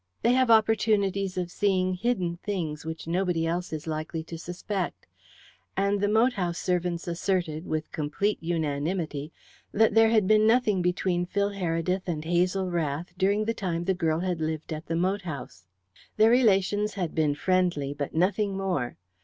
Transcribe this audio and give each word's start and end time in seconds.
They 0.23 0.33
have 0.33 0.49
opportunities 0.49 1.37
of 1.37 1.51
seeing 1.51 1.93
hidden 1.93 2.37
things 2.37 2.87
which 2.87 3.05
nobody 3.05 3.45
else 3.45 3.71
is 3.71 3.85
likely 3.85 4.23
to 4.23 4.35
suspect. 4.39 5.05
And 5.77 6.01
the 6.01 6.07
moat 6.07 6.33
house 6.33 6.57
servants 6.57 7.07
asserted, 7.07 7.67
with 7.67 7.91
complete 7.91 8.39
unanimity, 8.41 9.31
that 9.71 9.93
there 9.93 10.09
had 10.09 10.25
been 10.27 10.47
nothing 10.47 10.81
between 10.81 11.27
Phil 11.27 11.51
Heredith 11.51 12.07
and 12.07 12.25
Hazel 12.25 12.71
Rath 12.71 13.13
during 13.15 13.45
the 13.45 13.53
time 13.53 13.83
the 13.83 13.93
girl 13.93 14.21
had 14.21 14.41
lived 14.41 14.73
at 14.73 14.87
the 14.87 14.95
moat 14.95 15.21
house. 15.21 15.67
Their 16.17 16.31
relations 16.31 16.95
had 16.95 17.13
been 17.13 17.35
friendly, 17.35 17.93
but 17.93 18.15
nothing 18.15 18.57
more. 18.57 18.97